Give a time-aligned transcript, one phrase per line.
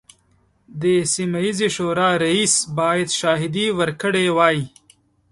[0.81, 4.59] د سیمه ییزې شورا رئیس باید شاهدې ورکړي وای.